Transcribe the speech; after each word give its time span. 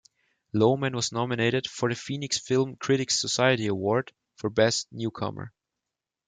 Lohman 0.51 0.95
was 0.95 1.11
nominated 1.11 1.67
for 1.69 1.87
the 1.87 1.93
Phoenix 1.93 2.39
Film 2.39 2.75
Critics 2.75 3.19
Society 3.19 3.67
Award 3.67 4.11
for 4.35 4.49
Best 4.49 4.87
Newcomer. 4.91 5.53